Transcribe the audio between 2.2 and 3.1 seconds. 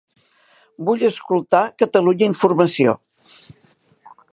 Informació.